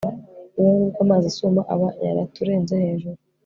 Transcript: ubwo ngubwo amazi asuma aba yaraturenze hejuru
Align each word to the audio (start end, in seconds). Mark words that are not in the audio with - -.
ubwo 0.59 0.69
ngubwo 0.75 0.99
amazi 1.05 1.25
asuma 1.31 1.61
aba 1.73 1.87
yaraturenze 2.05 2.73
hejuru 2.83 3.17